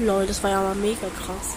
[0.00, 1.56] Lol, das war ja mal mega krass.